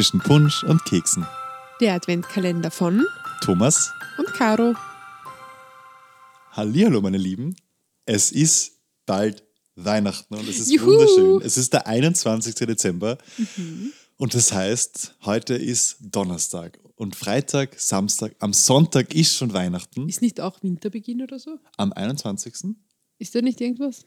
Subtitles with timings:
[0.00, 1.26] zwischen Punsch und Keksen.
[1.78, 3.04] Der Adventkalender von
[3.42, 4.74] Thomas, und Caro.
[6.52, 7.54] Hallihallo meine Lieben.
[8.06, 9.44] Es ist bald
[9.74, 10.86] Weihnachten und es ist Juhu.
[10.86, 11.42] wunderschön.
[11.42, 12.54] Es ist der 21.
[12.54, 13.18] Dezember
[14.16, 20.08] und das heißt, heute ist Donnerstag und Freitag, Samstag, am Sonntag ist schon Weihnachten.
[20.08, 21.58] Ist nicht auch Winterbeginn oder so?
[21.76, 22.74] Am 21.
[23.18, 24.06] Ist da nicht irgendwas?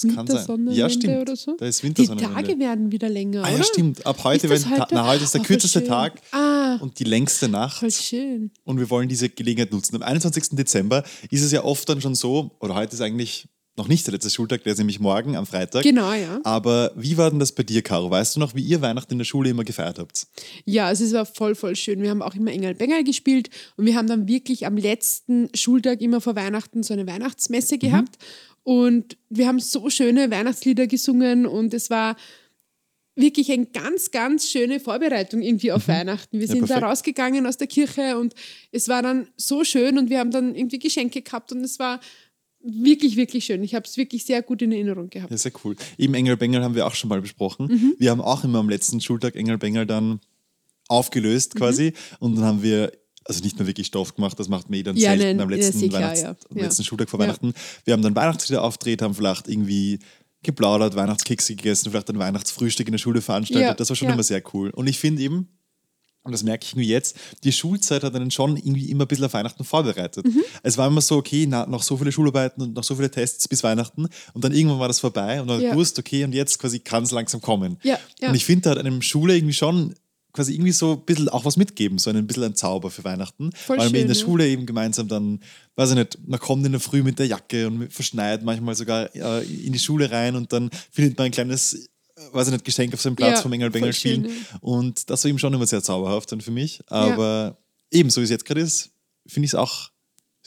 [0.00, 0.68] Das kann sein.
[0.70, 1.20] Ja, stimmt.
[1.22, 1.56] oder so?
[1.58, 2.34] Da ist Die Wintersonnenwende.
[2.34, 3.58] Tage werden wieder länger, Ah oder?
[3.58, 4.06] ja, stimmt.
[4.06, 4.86] Ab heute, werden heute?
[4.94, 5.84] Na, heute ist der Oh, kürzeste.
[5.84, 7.78] Tag Ah, und die längste Nacht.
[7.78, 8.50] voll schön.
[8.64, 9.96] Und wir wollen diese Gelegenheit nutzen.
[9.96, 10.50] Am 21.
[10.56, 14.12] Dezember ist es ja oft dann schon so, oder heute ist eigentlich noch nicht der
[14.12, 15.82] letzte Schultag, der ist nämlich morgen am Freitag.
[15.82, 16.40] Genau, ja.
[16.44, 18.10] Aber wie war denn das bei dir, Caro?
[18.10, 20.26] Weißt du noch, wie ihr Weihnachten in der Schule immer gefeiert habt?
[20.66, 22.02] Ja, also es war voll, voll schön.
[22.02, 26.00] Wir haben auch immer Engel Bengel gespielt und wir haben dann wirklich am letzten Schultag
[26.02, 27.78] immer vor Weihnachten so eine Weihnachtsmesse Mhm.
[27.80, 28.18] gehabt.
[28.64, 32.16] Und wir haben so schöne Weihnachtslieder gesungen und es war
[33.16, 36.38] wirklich eine ganz, ganz schöne Vorbereitung irgendwie auf Weihnachten.
[36.38, 36.52] Wir Mhm.
[36.52, 36.86] Ja, sind da perfekt.
[36.90, 38.34] rausgegangen aus der Kirche und
[38.70, 41.98] es war dann so schön und wir haben dann irgendwie Geschenke gehabt und es war
[42.62, 43.62] wirklich, wirklich schön.
[43.62, 45.30] Ich habe es wirklich sehr gut in Erinnerung gehabt.
[45.30, 45.76] Ja, sehr cool.
[45.96, 47.66] Eben Engel Bengel haben wir auch schon mal besprochen.
[47.66, 47.94] Mhm.
[47.98, 50.20] Wir haben auch immer am letzten Schultag Engel Bengel dann
[50.88, 51.58] aufgelöst Mhm.
[51.58, 51.92] quasi.
[52.18, 52.92] Und dann haben wir,
[53.24, 55.88] also nicht mehr wirklich Stoff gemacht, das macht eh dann Ja, selten nein, am letzten,
[55.88, 56.36] klar, Weihnachts-, ja.
[56.50, 57.18] am letzten Schultag vor.
[57.18, 57.52] Weihnachten.
[57.84, 59.98] Wir haben dann Weihnachtslieder aufgedreht, haben vielleicht irgendwie
[60.42, 63.78] geplaudert, Weihnachtskekse gegessen, vielleicht ein Weihnachtsfrühstück in der Schule veranstaltet.
[63.80, 64.70] Das war schon immer sehr cool.
[64.70, 65.48] Und ich finde eben,
[66.28, 69.24] und das merke ich irgendwie jetzt, die Schulzeit hat einen schon irgendwie immer ein bisschen
[69.24, 70.24] auf Weihnachten vorbereitet.
[70.26, 70.42] Mhm.
[70.62, 73.48] Es war immer so, okay, na, noch so viele Schularbeiten und noch so viele Tests
[73.48, 75.70] bis Weihnachten und dann irgendwann war das vorbei und man Ja.
[75.72, 77.78] gewusst, okay, und jetzt quasi kann es langsam kommen.
[77.82, 78.28] Ja, ja.
[78.28, 79.94] Und ich finde, da hat einem Schule irgendwie schon
[80.32, 83.50] quasi irgendwie so ein bisschen auch was mitgeben, so ein bisschen ein Zauber für Weihnachten.
[83.54, 84.14] Voll weil man in der.
[84.14, 85.40] Schule eben gemeinsam dann,
[85.74, 89.14] weiß ich nicht, man kommt in der Früh mit der Jacke und verschneit manchmal sogar
[89.16, 91.88] äh, in die Schule rein und dann findet man ein kleines,
[92.32, 94.46] weiß ich nicht, Geschenk auf seinem Platz Ja, vom Engel Bengel voll schön, spielen.
[94.60, 96.80] Und das war eben schon immer sehr zauberhaft dann für mich.
[96.88, 97.56] Aber
[97.92, 97.98] Ja.
[97.98, 98.90] eben, so wie es jetzt gerade ist,
[99.26, 99.90] finde ich es auch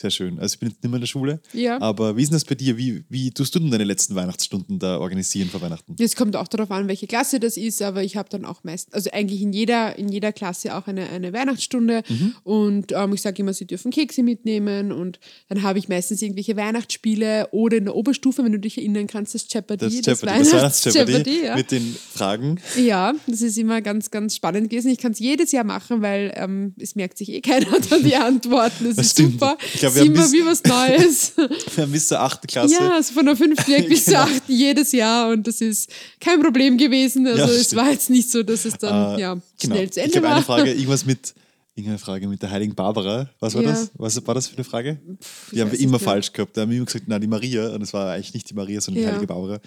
[0.02, 0.40] sehr schön.
[0.40, 1.40] Also ich bin jetzt nicht mehr in der Schule.
[1.54, 1.80] Ja.
[1.82, 2.78] Aber wie ist denn das bei dir?
[2.78, 5.96] Wie, wie tust du denn deine letzten Weihnachtsstunden da organisieren vor Weihnachten?
[6.00, 8.94] Es kommt auch darauf an, welche Klasse das ist, aber ich habe dann auch meist,
[8.94, 12.36] also eigentlich in jeder, in jeder Klasse auch eine, eine Weihnachtsstunde Mhm.
[12.44, 15.20] und ähm, ich sage immer, sie dürfen Kekse mitnehmen und
[15.50, 19.36] dann habe ich meistens irgendwelche Weihnachtsspiele oder in der Oberstufe, wenn du dich erinnern kannst,
[19.36, 21.56] das Jeopardy, Das, das, Jeopardy, das Weihnachts- Weihnachts-Jeopardy Jeopardy, ja.
[21.56, 22.60] mit den Fragen.
[22.78, 24.90] ja, das ist immer ganz, ganz spannend gewesen.
[24.92, 28.16] Ich kann es jedes Jahr machen, weil ähm, es merkt sich eh keiner dann die
[28.16, 28.86] Antworten.
[28.86, 29.34] Das, Das ist stimmt.
[29.34, 29.58] super.
[29.74, 31.34] Ich glaub, wir haben bis- wie was Neues.
[31.76, 32.74] Wir haben bis zur achten Klasse.
[32.76, 34.24] Ja, also von der fünften weg bis zur Genau.
[34.26, 37.26] achten jedes Jahr und das ist kein Problem gewesen.
[37.28, 37.82] Also Ja, es stimmt.
[37.82, 39.44] war jetzt nicht so, dass es dann Äh, ja, genau.
[39.76, 40.36] schnell zu Ich Ende habe war.
[40.36, 41.34] eine Frage, irgendwas mit,
[41.76, 43.30] irgendeine Frage mit der heiligen Barbara.
[43.40, 43.70] Was war Ja.
[43.72, 43.92] das?
[43.96, 45.00] Was war das für eine Frage?
[45.20, 46.56] ich die haben wir immer falsch gehabt.
[46.58, 47.70] Da haben wir immer gesagt, na, die Maria.
[47.74, 49.60] Und es war eigentlich nicht die Maria, sondern die heilige Barbara.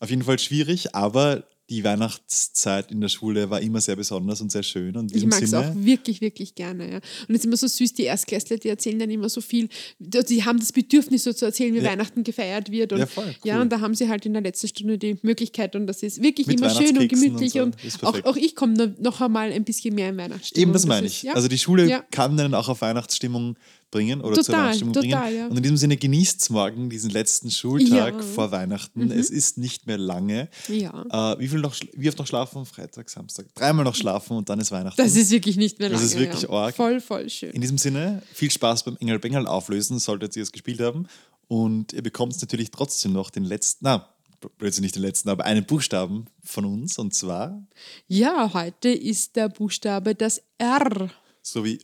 [0.00, 4.50] Auf jeden Fall schwierig, aber die Weihnachtszeit in der Schule war immer sehr besonders und
[4.50, 4.96] sehr schön.
[4.96, 6.90] Und Ich mag es auch wirklich, wirklich gerne.
[6.90, 6.96] Ja.
[7.28, 9.68] Und es ist immer so süß, die Erstklässler, die erzählen dann immer so viel.
[10.00, 11.84] Die haben das Bedürfnis, so zu erzählen, wie Ja.
[11.84, 12.92] Weihnachten gefeiert wird.
[12.92, 13.62] Und, Ja, voll, ja, cool.
[13.62, 15.76] und da haben sie halt in der letzten Stunde die Möglichkeit.
[15.76, 17.54] Und das ist wirklich Mit immer schön und gemütlich.
[17.54, 17.86] und Und, so.
[17.86, 20.62] Ist auch, auch ich komme noch- einmal ein bisschen mehr in Weihnachtsstimmung.
[20.62, 21.22] Eben das Und meine ist- ich.
[21.24, 21.34] ja.
[21.34, 22.02] Also die Schule Ja.
[22.10, 23.56] kann einen auch auf Weihnachtsstimmung
[23.90, 25.36] bringen oder zur Total, Weihnachtsstimmung total, bringen.
[25.36, 25.46] ja.
[25.48, 28.12] Und in diesem Sinne genießt morgen diesen letzten Schultag Ja.
[28.12, 28.22] Mhm.
[28.22, 29.10] vor Weihnachten.
[29.10, 30.48] Es ist nicht mehr lange.
[30.68, 31.32] Ja.
[31.34, 33.46] Äh, wie, viel noch, wie oft noch schlafen Freitag, Samstag?
[33.54, 34.96] Dreimal noch schlafen und dann ist Weihnachten.
[35.02, 36.12] Das ist wirklich nicht mehr Das lange.
[36.12, 36.50] ist wirklich ja.
[36.50, 36.74] arg.
[36.76, 37.50] Voll, voll schön.
[37.50, 41.06] in diesem Sinne, viel Spaß beim Engel Bengel auflösen, solltet ihr es gespielt haben.
[41.48, 44.08] Und ihr bekommt natürlich trotzdem noch den letzten, na,
[44.56, 46.96] plötzlich nicht den letzten, aber einen Buchstaben von uns.
[46.96, 47.66] Und zwar
[48.06, 51.10] Ja, heute ist der Buchstabe das R.
[51.42, 51.80] so wie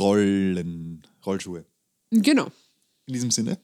[0.00, 1.64] Rollen, Rollschuhe.
[2.10, 2.46] Genau.
[3.06, 3.58] In diesem Sinne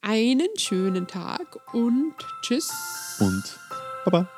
[0.00, 2.70] Einen schönen Tag und tschüss.
[3.20, 3.58] und
[4.04, 4.28] Baba.